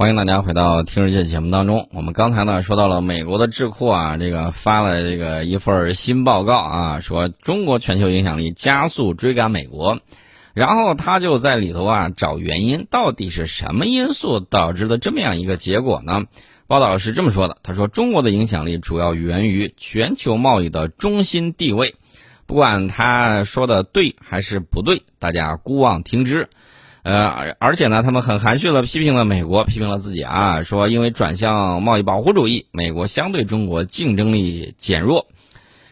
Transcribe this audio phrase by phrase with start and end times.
[0.00, 1.86] 欢迎大家回到听世界节目当中。
[1.92, 9.98] 我们刚才呢说到了美国的智库啊，这个发了这个一份新报告啊，说中国全球影响力加速追赶美国，
[10.54, 16.22] 然后他就在里头啊找原因，到底是什么因素导致的这么样一个结果呢？
[16.66, 21.94] 报道是这么说的，他说中国的影响力主要源于全球贸易的中心地位，
[22.46, 26.48] 不管他说的对还是不对，大家姑妄听之。
[27.02, 35.26] 呃，而而且呢，他们很含蓄的批评了美国，批评了自己啊，说因为转向贸易保护主义，美国相对中国竞争力减弱。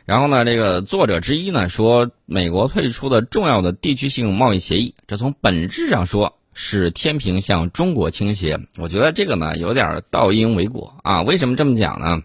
[0.04, 8.60] 然后呢，这个作者之一呢说，美国退出的重要的地区性贸易协议，这从本质上说是天平向中国倾斜。
[8.76, 11.22] 我觉得这个呢有点倒因为果啊。
[11.22, 12.22] 为什么这么讲呢？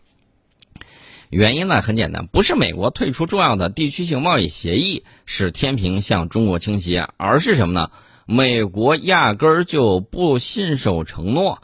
[1.30, 7.90] 原因呢很简单，不是美国退出重要的地区性贸易协议使天平向中国倾斜，而是什么呢？
[8.26, 11.62] 美国压根儿就不信守承诺，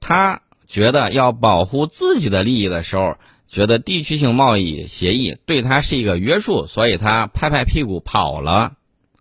[0.00, 8.72] 他觉得要保护自己的利益的时候，觉得地区性贸易协议对他是一个约束，所以他拍拍屁股跑了，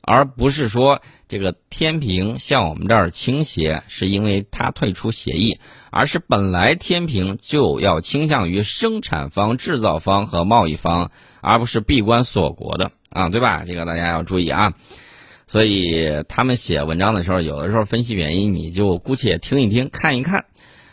[0.01, 5.59] 而不是说这个天平向我们这儿倾斜是因为他退出协议，
[5.91, 13.63] 而是本来天平就要倾向于生产方、制造方和贸易方，而不是闭关锁国的啊，对吧？
[13.65, 14.73] 这个大家要注意啊。
[15.51, 20.45] 所以他们写文章的时候，有的时候分析原因，你就姑且听一听、看一看。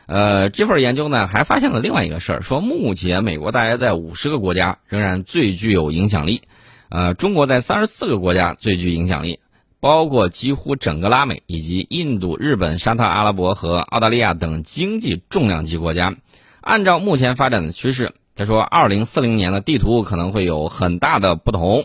[0.06, 6.42] 呃，这份研究呢，还发现了另外一个事儿，说目前美国大约在五十个国家仍然最具有影响力，
[6.88, 9.38] 呃，中国在三十四个国家最具影响力，
[9.78, 16.16] 包括几乎整个拉美以及印度、日本、沙特阿拉伯和澳大利亚等经济重量级国家。
[16.60, 21.84] 按照目前发展的趋势，他说，二零四零年的地图可能会有很大的不同。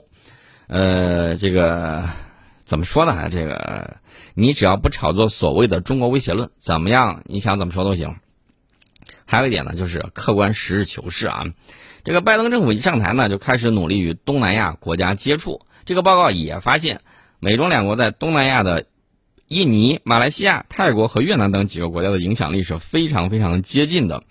[0.66, 2.10] 呃，这个。
[2.66, 3.30] 怎么说呢？
[3.30, 3.98] 这个
[4.34, 7.24] 你只要不炒作所谓的中国威胁论，怎么样？
[7.26, 8.16] 你想怎么说都行。
[9.26, 11.46] 还有一点呢，就是客观实事求是啊。
[12.04, 15.62] 这个拜登政府一上台呢，就开始努力与东南亚国家接触。
[15.86, 17.02] 这个报告也发现，
[17.40, 18.86] 美中两国在东南亚的
[19.48, 24.24] 印尼、马来西亚、泰国和越南等几个国家的影响力是非常非常接近的。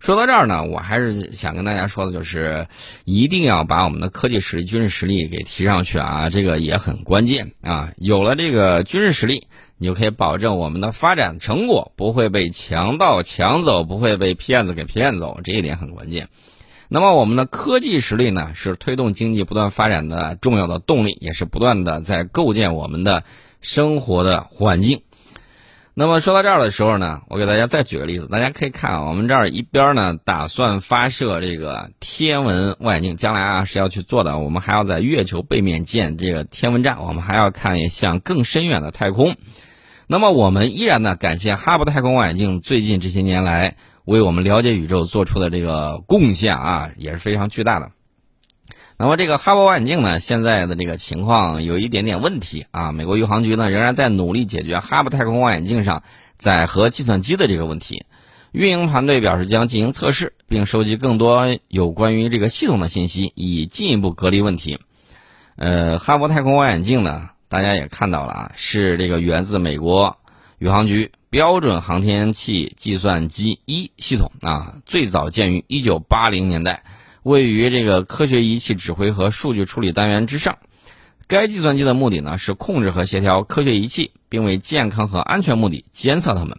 [0.00, 2.66] 说到这儿呢，我还是想跟大家说的，就是
[3.04, 7.92] 一定要把我们的科技实力、军事实力给提上去啊，这个也很关键啊。
[7.98, 9.46] 有了这个军事实力，
[9.76, 16.28] 你就可以保证我们的发展成果不会被强盗抢走，不会被骗子给骗走，这一点很关键。
[16.88, 23.22] 那么我们的科技实力呢，是推动经济不断发展的重要的动力，也是不断的在构建我们的
[23.60, 25.02] 生活的环境。
[26.00, 39.36] 那么说到这儿的时候呢，我给大家再举个例子，大家可以看啊，我们这儿一边呢打算发射这个天文望远镜，将来啊是要去做的，我们还要在月球背面建这个天文站，我们还要看一向更深远的太空。
[40.06, 47.90] 那么我们依然呢感谢哈勃太空望远镜最近这些年来为我们了解宇宙做出的这个贡献啊，也是非常巨大的。
[49.02, 52.92] 那么这个哈勃望远镜呢，现在的这个情况有一点点问题啊。
[52.92, 56.02] 美国宇航局呢仍然在努力解决哈勃太空望远镜上
[56.36, 58.04] 载荷计算机的这个问题。
[58.52, 64.78] 运营团队表示将进行测试，并收集更多有关于这个系统的信息，以进一步隔离问题。
[65.56, 70.18] 呃，哈勃太空望远镜呢，大家也看到了啊，是这个源自美国
[70.58, 76.84] 宇航局标准航天器计算机一系统啊，最早建于一九八零年代。
[77.22, 80.58] 位于这个科学仪器指挥和数据处理单元之上，
[81.26, 86.58] 该计算机的目的呢是控制和协调科学仪器，并为健康和安全目的监测它们。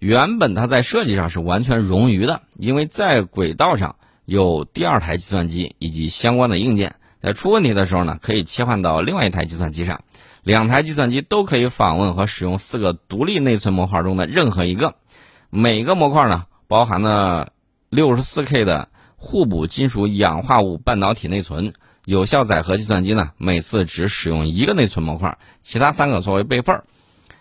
[0.00, 10.02] 原本它在设计上是完全冗余的，因为在轨道上有第二台计算机以及相关的硬件，在出问题的时候呢，可以切换到另外一台计算机上。
[10.42, 14.96] 两台计算机都可以访问和使用四个独立内存模块中的任何一个，
[15.48, 17.52] 每个模块呢包含了
[17.88, 18.88] 六十四 K 的。
[19.24, 21.74] 互补金属氧化物半导体内存
[22.04, 26.84] 有效载荷计算机呢，每次只使用一个内存模块，其他三个作为备份儿。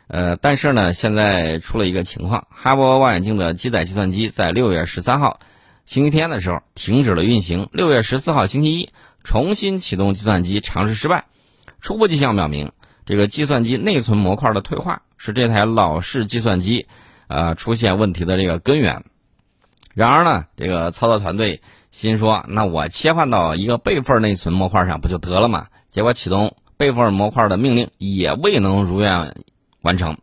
[0.05, 5.39] 呃，但是呢，现在出了一个情况，哈勃望远镜的机载计算机在六月十三号
[5.87, 8.89] 星期天的时候停止了运行，六月十四号星期一
[9.23, 11.25] 重新启动计算机尝试失败。
[11.81, 12.73] 初步迹象表明，
[13.07, 16.85] 这个计算机内存模块的退化是这台老式计算机
[17.27, 19.03] 呃出现问题的这个根源。
[19.93, 21.61] 然而呢，这个操作团队
[21.91, 29.35] 心说：“那我切换到一个备份内存模块上不就得了吗？”结果启动备份模块的命令也未能如愿
[29.81, 30.17] 完成。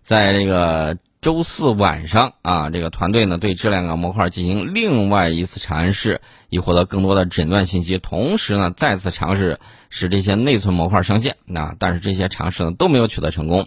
[0.00, 7.98] 在这个周四晚上啊，这个团队呢对这两个模块进行另外一次尝试，以获得更多的诊断信息。
[7.98, 9.58] 同时呢，再次尝试
[9.90, 11.36] 使这些内存模块上线。
[11.44, 13.66] 那但是这些尝试呢都没有取得成功。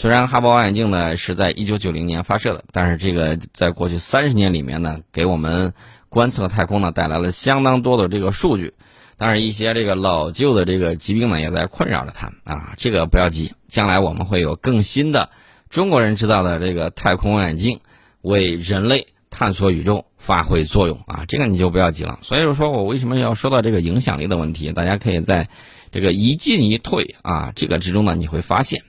[0.00, 5.74] 虽然哈勃望远镜呢是在一九九零年发射的，但是这个在过去三十年里面呢，给我们
[6.08, 8.72] 观测太空呢带来了相当多的这个数据。
[9.18, 12.72] 当然，一些这个老旧的这个疾病呢，也在困扰着它啊。
[12.78, 15.28] 这个不要急，将来我们会有更新的
[15.68, 17.80] 中国人制造的这个太空望远镜，
[18.22, 21.26] 为人类探索宇宙发挥作用啊。
[21.28, 22.20] 这个你就不要急了。
[22.22, 24.72] 所以说我为什么要说到这个影响力的问题？
[24.72, 25.50] 大家可以在
[25.92, 28.80] 这个一进一退啊这个之中呢，你会发现。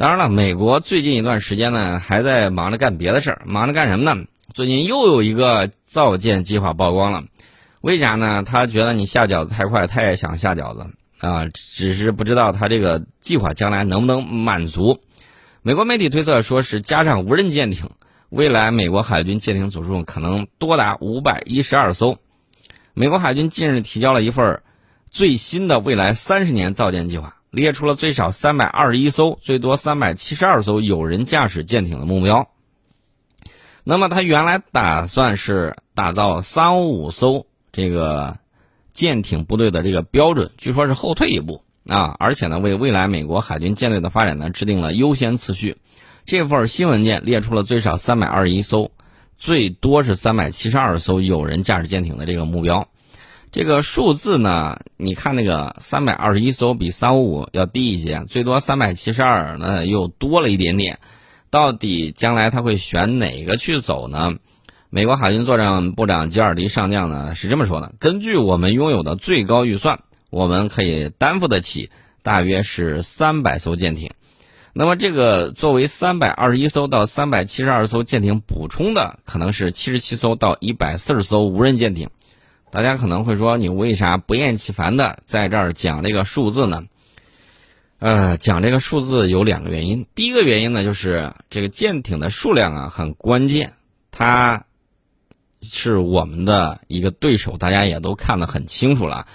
[0.00, 4.24] 当然了，美国最近一段时间呢，还在忙着干别的事儿，忙着干什么呢？
[4.54, 7.24] 最近又有一个造舰计划曝光了。
[7.82, 8.42] 为啥呢？
[8.42, 10.86] 他觉得你下饺子太快，他也想下饺子
[11.18, 15.02] 啊，只是不知道他这个计划将来能不能满足。
[15.60, 17.90] 美国媒体推测说是加上无人舰艇，
[18.30, 22.16] 未来美国海军舰艇总数可能多达五百一十二艘。
[22.94, 24.62] 美国海军近日提交了一份
[25.10, 32.48] 最新的未来三十年造舰计划，列出了最少三百二十一艘、最多三百七十二艘有人驾驶舰艇的目标。
[33.84, 37.46] 那么他原来打算是打造三五艘。
[37.72, 38.38] 这个
[38.92, 45.76] 舰艇部队的这个标准，据说是后退一步啊，而且呢，为未来美国海军舰队的发展呢制定了优先次序。
[46.24, 48.90] 这份新文件列出了最少三百二十一艘，
[49.38, 52.88] 最多是三百七十二艘有人驾驶舰艇的这个目标。
[53.52, 61.00] 这个数字呢，你看那个三百二十一艘比三五五要低一些，最多三百七十二呢又多了一点点。
[61.50, 64.34] 到底将来他会选哪个去走呢？
[64.88, 70.00] 美国海军作战部长吉尔迪上将呢是这么说的：根据我们拥有的最高预算，
[70.30, 71.90] 我们可以担负得起
[72.22, 74.12] 大约是三百艘舰艇。
[74.72, 82.10] 那么，这个作为三百二十一艘到三百七十二艘舰艇补充的，可能是七十七艘到一百四十艘无人舰艇。
[82.70, 86.84] 大家可能会说，你为啥不厌其烦的在这儿讲这个数字呢？
[87.98, 90.06] 呃，讲这个数字有两个原因。
[90.14, 93.72] 第一个原因呢，就是这个舰艇的数量啊很关键，
[94.10, 94.64] 它。
[95.62, 99.26] 是我们的一个对手，大家也都看得很清楚了。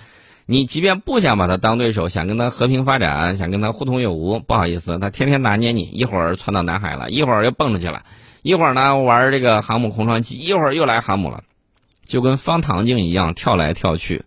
[0.47, 8.01] 你即便不想把他当对手，想跟他和平发展，想跟他互通有无，不好意思，他天天拿捏你，一会儿窜到南海了，一会儿又蹦出去了，
[8.41, 11.43] 一会儿呢玩这个航母空窗期，一会儿又来航母了，
[12.05, 14.23] 就跟方糖镜一样跳来跳去。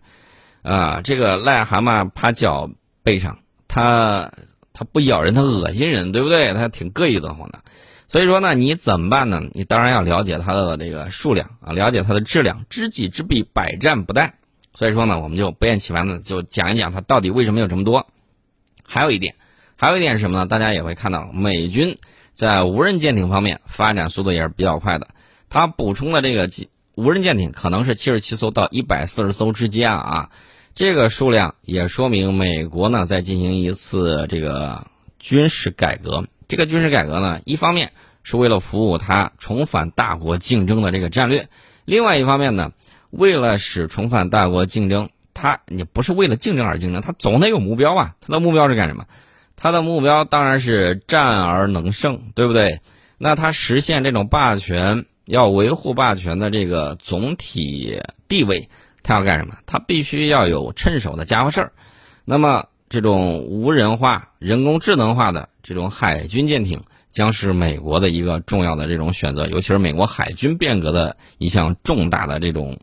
[0.61, 2.69] 啊，这个癞蛤蟆趴脚
[3.01, 4.31] 背上，它
[4.73, 6.53] 它不咬人，它恶心人，对不对？
[6.53, 7.59] 它挺膈应的慌的。
[8.07, 9.41] 所以说呢，你怎么办呢？
[9.53, 14.31] 你当然要了解它的这个数量啊，了解它的质量，知己知彼，百战不殆。
[14.73, 18.07] 所以说呢，我们就不厌其烦的就讲一讲它到底为什么有这么多。
[18.85, 19.35] 还有一点，
[19.77, 20.45] 还有一点是什么呢？
[20.45, 21.97] 大家也会看到，美军
[22.33, 25.07] 在无人舰艇方面发展速度也是比较快的。
[25.49, 26.47] 它补充的这个
[26.99, 30.31] 无人舰艇可能是七十七艘到一百四十艘之间啊，
[30.75, 34.85] 这个数量也说明美国呢在进行一次这个
[35.17, 36.27] 军事改革。
[36.49, 41.47] 这个军事改革呢，一方面是为了服务他重返大国竞争的这个战略，
[41.85, 42.73] 另外一方面呢，
[43.11, 48.15] 为了使重返大国竞争，他你不是为了竞争而竞争，他总得有目标啊。
[48.19, 49.05] 他的目标是干什么？
[49.55, 52.81] 他的目标当然是战而能胜，对不对？
[53.17, 58.67] 那他实现这种霸权，要维护霸权的这个总体地位，
[59.03, 59.55] 他要干什么？
[59.65, 61.71] 他必须要有趁手的家伙事儿。
[62.25, 62.65] 那么。
[62.91, 66.81] 这种无人化、人工智能化的这种海军舰艇，
[67.11, 72.79] 将是美国的一个重要的这种选择，尤其是美国海军变革的一项重大的这种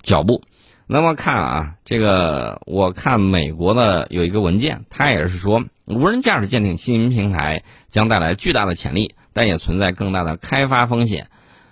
[0.00, 0.42] 脚步。
[0.86, 11.30] 那么看啊，这个我看美国的有一个文件，它也是说，无人驾驶舰艇新型平台将带来巨大的潜力，但也存在更大的开发风险。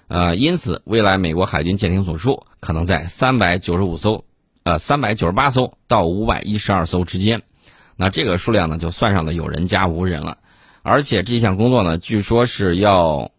[0.08, 4.24] 呃，因此，未来美国海军舰艇总数可能在三百九十五艘，
[4.62, 7.42] 呃，三百九十八艘到五百一十二艘之间。
[7.96, 10.38] 那这个数量呢，就算上的有人加无人了，
[10.82, 13.32] 而且这项工作呢，据说是要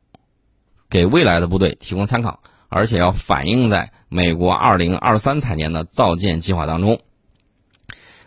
[0.89, 6.99] 给未来的部队提供参考，而且要反映在美国二零二三财年的造舰计划当中。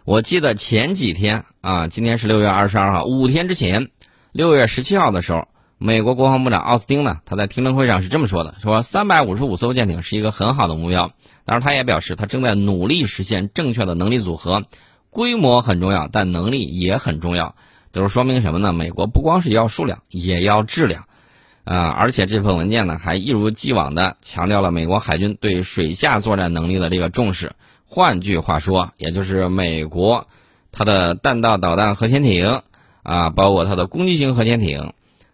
[0.05, 3.91] 我记得前几天啊，今天是六月二十二号，五天之前，
[4.33, 5.47] 六月十七号的时候，
[5.83, 11.11] 美国国防部长奥斯汀呢，他在听证会上是这么说的：说三百五十五艘舰艇是一个很好的目标，
[11.47, 14.63] 当然他也表示，他正在努力实现正确的能力组合。
[15.09, 17.55] 规模很重要，但能力也很重要。
[17.95, 18.75] 就是说明什么呢？
[18.75, 21.07] 美国不光是要数量，也要质量。
[21.65, 27.53] 啊，而且这份文件呢，还一如既往的强调了美国海军对水下作战能力的这个重视。
[27.87, 30.27] 换句话说，也就是美国
[30.73, 32.61] 它的弹道导弹核潜艇
[33.03, 34.93] 啊，包括它的攻击型核潜艇，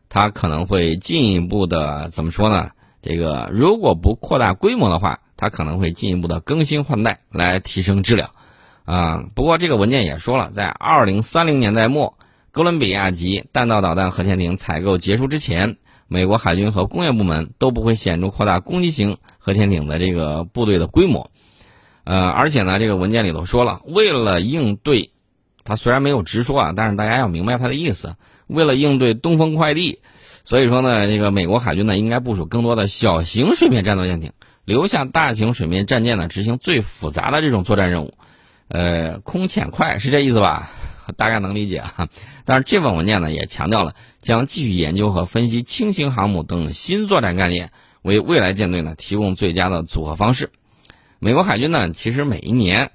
[0.08, 2.70] 它可能会进一步的怎么说呢？
[3.02, 8.30] 这个如果不扩大规模的话，它可能会进一步的更新换代来提升质量。
[8.84, 12.16] 啊，不过这个文件也说了，在二零三零年代末，
[12.52, 15.76] 哥伦比亚级弹道导弹核潜艇采购结束之前，
[16.08, 21.30] 美国海军和工业部门都不会显著扩大攻击型核潜艇的这个部队的规模。
[22.04, 25.10] 呃，而且呢，这个文件里头说了，为了应对，
[25.66, 28.14] 他虽然没有直说啊，但是大家要明白他的意思。
[28.46, 29.98] 为了应对东风快递，
[30.44, 34.32] 所以说呢，这个美国海军呢应该部署更多的小型水面战斗舰艇，
[34.64, 38.14] 留下大型水面战舰呢执行最复杂的这种作战任务。
[38.68, 40.70] 呃，空潜快是这意思吧？
[41.16, 42.08] 大概能理解啊。
[42.44, 50.50] 但是这份文件呢也强调了将继续研究和分析轻型航母等新作战概念，为未来舰队呢提供最佳的组合方式。
[51.18, 52.92] 美国海军呢其实每一年。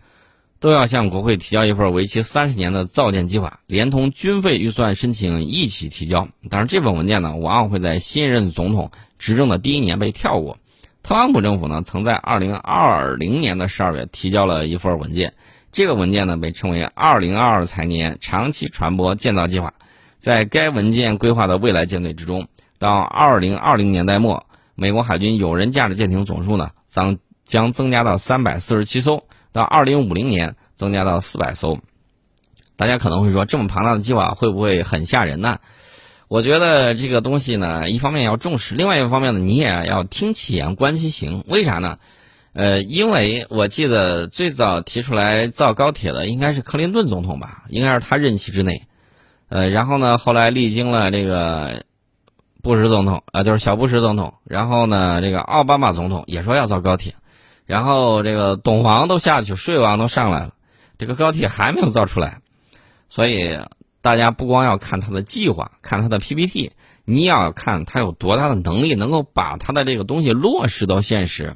[0.61, 6.29] 都要向国会提交一份为期三十年的造舰计划，连同军费预算申请一起提交。
[6.51, 10.59] 但是这份文件呢，往往会在新任总统执政的第一年被跳过。
[11.01, 15.33] 特朗普政府呢，曾在二零二零年的十二月提交了一份文件，
[15.71, 19.73] 这个文件呢被称为“二零二二财年长期船舶建造计划”。
[20.19, 29.23] 在该文件规划的未来舰队之中，到二零二零年代末，美国海军有人驾驶舰艇总数呢将将增加到三百四十七艘。
[29.51, 31.79] 到二零五零年增加到四百艘，
[32.75, 35.59] 大家可能会说，这么庞大的计划会不会很吓人呢？
[36.27, 41.43] 我觉得这个东西呢，一方面要重视，另外一方面呢，你也要听其言观其行。
[41.47, 41.99] 为啥呢？
[42.53, 48.83] 呃，因为我记得最早提出来造高铁的应该是克林顿总统吧，应该是他任期之内。
[49.49, 51.83] 呃，然后呢，后来历经了这个
[52.61, 57.15] 布什总统啊，就是小布什总统，然后呢，这个奥巴马总统也说要造高铁。
[57.71, 60.55] 然后这个董王都下去，税王都上来了，
[60.97, 62.41] 这个高铁还没有造出来，
[63.07, 63.57] 所以
[64.01, 66.73] 大家不光要看他的计划，看他的 PPT，
[67.05, 71.55] 你也要看他有多大的能力，能够把他的这个东西落实到现实。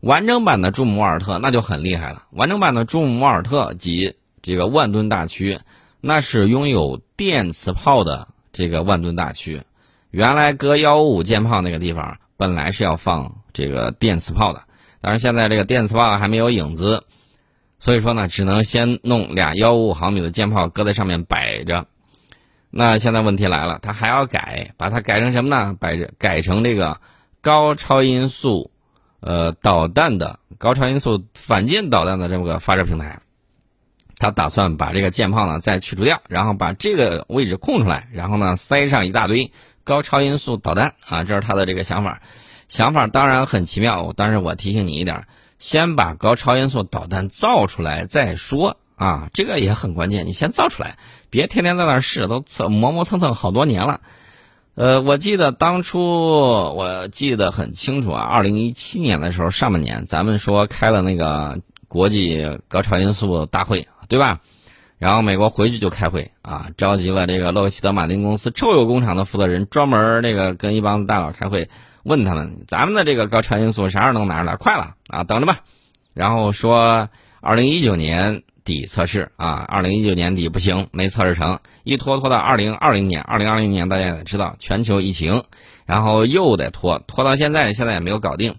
[0.00, 5.60] 完整版的朱姆沃尔特那就很厉害了，完整版的朱姆沃尔特及这个万吨大驱，
[6.00, 9.60] 那是拥有电磁炮的这个万吨大驱。
[10.10, 14.62] 原来搁幺五五舰炮那个地方，本来是要放这个电磁炮的。
[15.06, 17.04] 但是现在这个电磁炮还没有影子，
[17.78, 21.86] 所以说呢，只能先弄俩幺五五毫米的舰炮搁在上面摆着。
[22.70, 25.76] 那现在问题来了，它还要改，把它改成什么呢？
[25.78, 26.98] 摆着改成这个
[27.42, 28.70] 高超音速
[29.20, 33.20] 呃导弹的高超音速反舰导弹的这么个发射平台。
[34.16, 39.52] 他打算把这个舰炮呢再去除掉，然后把这个位置空出来，然后呢塞上一大堆
[39.84, 42.22] 高超音速导弹啊，这是他的这个想法。
[42.68, 45.26] 想法当然很奇妙，但是我提醒你一点，
[45.58, 50.26] 先把高超音速导弹造出来再说啊，这个也很关键。
[50.26, 50.98] 你先造出来，
[51.30, 54.00] 别天天在那试，都磨磨蹭蹭好多年了。
[54.74, 64.40] 呃，我记得当初我记得很清楚啊，二零一七年的时候上半年，咱们说开了那个国际高超音速大会，对吧？
[64.98, 71.68] 然后美国回去就开会啊，召集了这个洛克希德马丁公司臭鼬工厂的负责人，专门那个跟一帮大佬开会。
[72.04, 74.56] 问他们，咱们的这个高超音速啥时候能拿出来？
[74.56, 75.58] 快了啊，等着吧。
[76.12, 77.08] 然后说，
[77.40, 83.20] 二零一九年底测试啊，二零一九年底不行，没测试成，一拖拖到二零二零年。
[83.22, 85.42] 二零二零年大家也知道，全球疫情，
[85.86, 88.54] 然后又得拖，拖到现在，现在也没有搞定。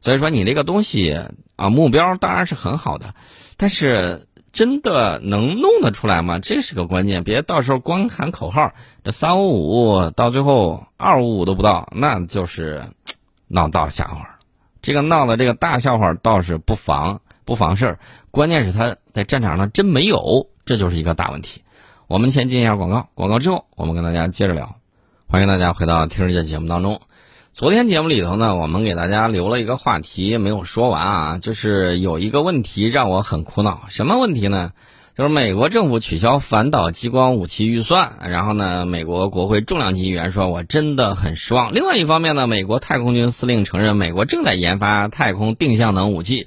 [0.00, 1.26] 所以说，你这个东西
[1.56, 3.14] 啊，目标当然是很好的，
[3.56, 4.26] 但是。
[4.52, 6.38] 真的能弄得出来吗？
[6.38, 8.72] 这是个关键，别到时候光喊口号，
[9.04, 12.84] 这三五五到最后二五五都不到，那就是
[13.48, 14.38] 闹大笑话。
[14.82, 17.98] 这个闹的这个大笑话倒是不妨不妨事儿，
[18.30, 21.62] 关键是他在战场上真没有，这就是一个大问题。
[22.06, 24.76] 我们先进一下广告，广告之后我们跟大家接着聊。
[25.28, 27.00] 欢迎大家回到听世界节目当中。
[27.60, 33.82] 昨天节目里头呢，我们给大家留了一个话题没有说完啊，就是有一个问题让我很苦恼。
[33.90, 34.72] 什么问题呢？
[35.14, 41.74] 就是美国政府取消反导激光武器预算，然后呢，美国国会重量级议员说我真的很失望。
[41.74, 46.46] 另外一方面呢，美国太空军司令承认美国正在研发太空定向能武器。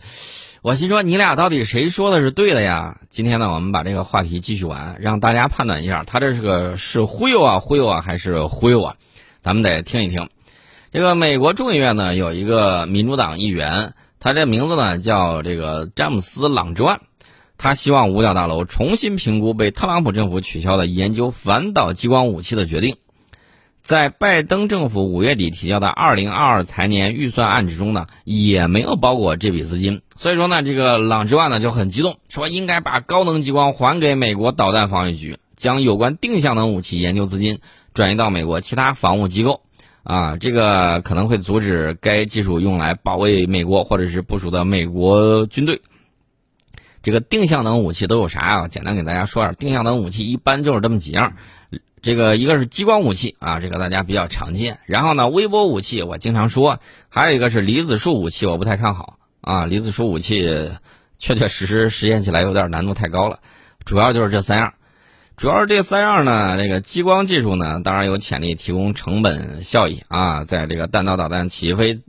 [0.63, 2.97] 我心说你俩到底谁说的是对的呀？
[3.11, 8.95] 今天呢，我们把这个话题继续完，让大家判断一下，他这是个是忽悠啊忽悠啊还是忽悠啊？
[9.43, 10.27] 咱们得听一听。
[10.93, 17.01] 这个美国众议院呢有一个民主党议员，他这名字呢叫这个詹姆斯·朗之万，
[17.57, 22.97] 他希望五角大楼重新评估被特朗普政府取消的研究反导激光武器的决定。
[23.81, 29.99] 在拜登政府五月底提交的二零二二财年预算案之中呢，也没有包括这笔资金。
[30.15, 37.61] 所以说呢，这个朗之万呢就很激动，说应该把高能激光还给美国导弹防御局，将有关定向能武器研究资金
[37.95, 39.62] 转移到美国其他防务机构。
[40.03, 45.81] 啊，这个可能会阻止该技术用来保卫美国或者是部署的美国军队。
[47.01, 48.67] 这个定向能武器都有啥啊？
[48.67, 51.33] 简单给大家说点，定向能武器一般就是这么几样。
[52.01, 54.79] 这个一个是激光武器啊，这个大家比较常见。
[54.85, 56.79] 然后呢，微波武器我经常说，
[57.09, 59.65] 还有一个是离子束武器，我不太看好啊。
[59.65, 60.69] 离子束武器
[61.17, 63.39] 确确实实实验起来有点难度太高了。
[63.85, 64.73] 主要就是这三样，
[65.35, 66.57] 主要是这三样呢。
[66.61, 72.01] 这个激光技术呢，当然有潜力提供成本效益啊，在这个弹道导弹起飞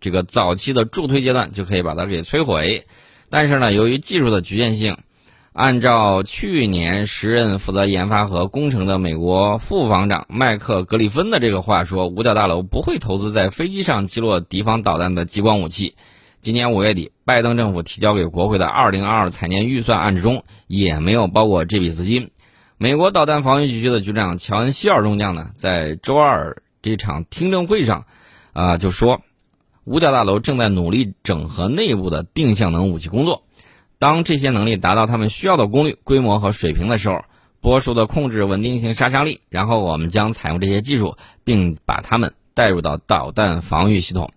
[0.00, 2.86] 这个早期的助推阶段就可以把它给摧毁。
[3.30, 4.96] 但是呢，由于技术的局限性，
[5.52, 15.96] 按照去年时任负责研发和工程的美国副防长麦克格里芬的这个话说，五角大楼不会投资在飞机上击落敌方导弹的激光武器。
[16.40, 22.30] 今年五月底，拜登政府提交给国会的2022财年预算案之中也没有包括这笔资金。
[22.80, 28.06] 美国导弹防御局的局长乔恩·希尔中将呢，在周二这场听证会上，
[28.52, 29.20] 啊，就说。
[29.82, 33.42] 五角大楼正在努力整合内部的定向能武器工作。
[33.98, 37.24] 当这些能力达到他们需要的功率、规模和水平的时候，
[37.60, 44.30] 波束的控制、稳定性、杀伤力，然后我们将采用这些技术，并把它们带入到导弹防御系统。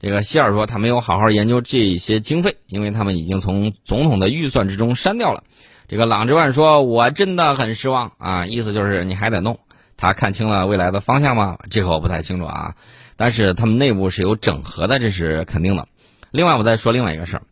[0.00, 5.44] 这个希尔说，他没有好好研究这些经费，因为他们已经从总统的预算之中删掉了。
[5.86, 9.58] 这个朗之万说，我真的很失望啊，意思就是你还得弄。
[9.96, 11.58] 他看清了未来的方向吗？
[11.70, 12.74] 这个我不太清楚啊。
[13.16, 15.86] 但是他们内部是有整合的，这是肯定的。
[16.30, 17.42] 另外，我再说另外一个事儿，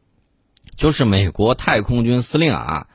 [0.77, 2.89] 就是美国太空军司令啊，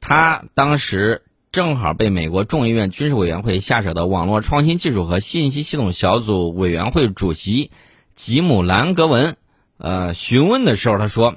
[0.00, 7.70] 他当时正好被美国众议院军事委员会下设的网络创新技术和信息系统小组委员会主席
[8.14, 9.36] 吉姆兰格文
[9.76, 11.34] 呃询问的时候，他说，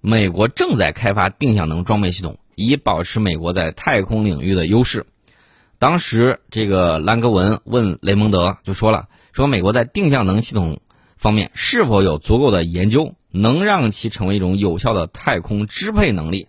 [0.00, 5.06] 美国正在开发定向能装备系统，以保持美国在太空领域的优势。
[5.78, 9.08] 当时这个兰格文问雷蒙德就说了。
[9.30, 10.80] 说美国在定向能系统
[11.16, 16.48] 方面是否有足够的研究，能让其成为一种有效的太空支配能力？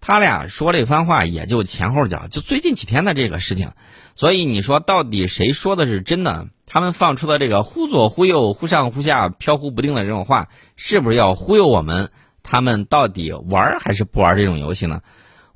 [0.00, 3.72] 他俩说这番话也就前后脚，就最近几天的这个事情。
[4.14, 6.46] 所以你说到底谁说的是真的？
[6.64, 12.12] 他们放出的这个忽左忽右、忽上忽下、飘忽不定的这种话，是不是要忽悠我们？
[12.44, 15.00] 他们到底玩还是不玩这种游戏呢？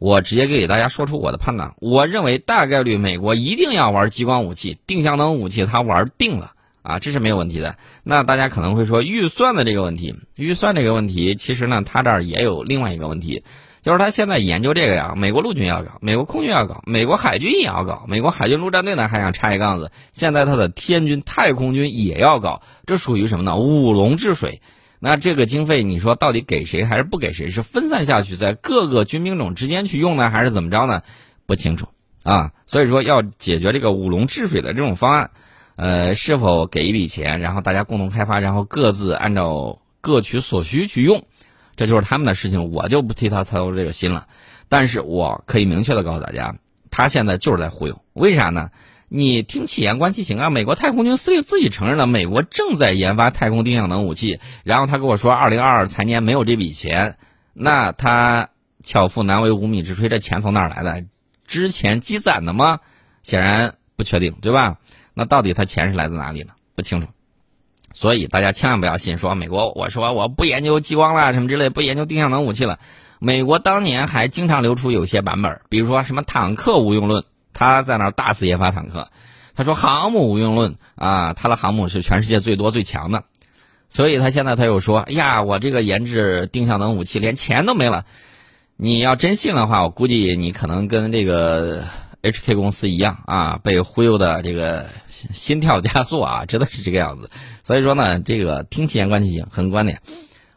[0.03, 6.55] 我直接给大家说出我的判断，我认为大概率美国一定要玩激光武器、定向能武器，他玩定了。
[6.83, 7.77] 啊，这是没有问题的。
[8.03, 13.45] 那大家可能会说预算的这个问题，预算这个问题，其实呢，他这儿也有另外一个问题，
[13.81, 23.55] 就是他现在研究这个呀，美国陆军要搞，美国空军要搞，美国海军也要搞，美国海军陆战队呢还想插一杠子，现在他的天军太空军也要搞，这属于什么呢？
[23.55, 24.61] 五龙治水。
[25.05, 27.51] 那这个经费，你说到底给谁还是不给谁？
[27.51, 31.03] 是分散下去在各个军兵种之间去用呢，还是怎么着呢？
[31.45, 31.89] 不清楚
[32.23, 32.53] 啊。
[32.67, 35.33] 所以说要解决这个五龙治水的这种方案。
[35.75, 41.25] 呃，是否给一笔钱，然后大家共同开发，然后各自按照各取所需去用，
[41.75, 44.29] 这就是他们的事情，我就不替他操这个心了。
[44.69, 46.55] 但是我可以明确的告诉大家，
[46.91, 48.01] 他现在就是在忽悠。
[48.13, 48.71] 为啥呢？
[49.15, 50.49] 你听其言观其行啊！
[50.49, 57.19] 美国太空军司令自己承认了，美国正在研发太空定向能武器，然后他跟我说，二零二二财年没有这笔钱，
[57.53, 58.49] 那他
[58.83, 61.05] 巧妇难为无米之炊，这钱从哪儿来的？
[61.47, 62.81] 之前积攒的吗？
[63.23, 64.79] 显然不确定，对吧？
[65.13, 66.55] 那到底他钱是来自哪里呢？
[66.75, 67.09] 不清楚，
[67.93, 72.79] 所以大家千万不要信说美国我说我不研究激光了什么之类，不研究定向能武器了。
[73.19, 79.11] 美国当年还经常流出有些版本，比如说什么坦克无用论，他在那儿大肆研发坦克。
[79.55, 83.25] 他说航母无用论啊，他的航母是全世界最多最强的。
[83.91, 88.07] 所以他现在他又说，哎呀，我这个研制定向能武器连钱都没了。
[88.77, 91.85] 你要真信的话，我估计你可能跟这个。
[92.25, 97.29] H.K 公司一样啊，被忽悠的这个心跳加速啊， 真的是这个样子。
[97.65, 99.99] 所以说呢，这个听其言观其行，很观点。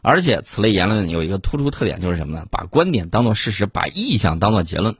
[0.00, 2.46] 而且此类言论有一个突出特点，就是什么呢？
[2.52, 4.94] 把观点当做事实，把意向当做结论，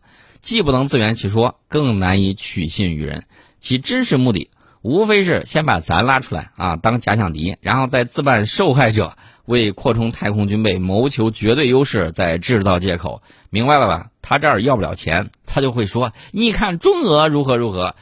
[0.47, 3.25] 既不能自圆其说，更难以取信于人。
[3.59, 4.49] 其真实目的，
[4.81, 9.17] 无非是先把咱拉出来啊，当假想敌，然后再自扮受害者。
[9.47, 14.11] 为扩充太空军备谋求绝对优势，再制造借口，明白了吧？
[14.23, 17.97] 他这儿要不了钱，他就会说：“你看中俄如何如何，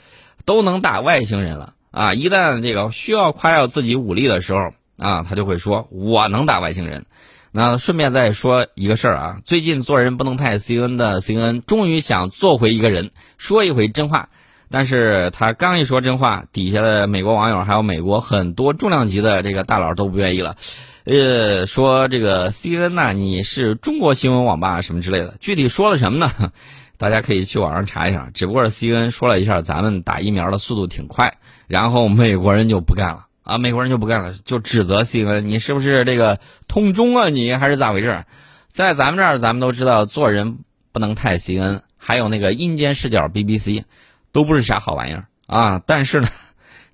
[0.45, 7.07] 都能打外星人了啊！”一旦这个需要夸耀自己武力的时候啊，他就会说：“我能打外星人。”
[7.57, 14.29] 那顺便再说一个事儿啊，最近做人不能太 C N 的 C N 终于想做回一个人，说一回真话。
[14.73, 20.57] 但是他刚一说真话，底下的美国网友还有美国很多重量级的这个大佬都不愿意了。
[21.05, 26.33] 呃，说这个 C N 呐，你是中国新闻网吧什么之类的，具体说了什么呢？
[26.99, 28.31] 大家可以去网上查一下。
[28.35, 31.37] 只不过 C N 说了一下，咱们打疫苗的速度挺快，
[31.69, 37.29] 然后美国人就不干了啊，美国人就不干了，就指责 C N，你是不是这个通中啊？
[37.29, 38.25] 你还是咋回事？
[38.71, 40.59] 在咱们这儿，咱们都知道做人
[40.91, 43.85] 不能太 CNN，还有那个阴间视角 BBC，
[44.33, 45.81] 都不是啥好玩意儿啊。
[45.87, 46.29] 但是呢，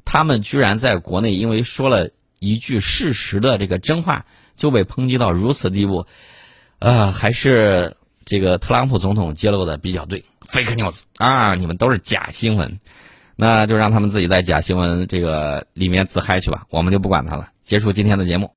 [0.05, 6.05] 他们居然在国内因为说了一句事实的这个真话，就被抨击到如此地步，
[6.81, 12.79] 啊，还是这个特朗普总统揭露的比较对，fake news 啊，你们都是假新闻，
[13.41, 17.49] 那就让他们自己在假新闻这个里面自嗨去吧，我们就不管他了。
[17.63, 18.49] 结束今天的节目。